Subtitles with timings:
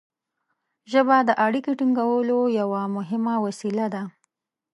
[0.91, 4.03] ژبه د اړیکې ټینګولو یوه مهمه وسیله ده.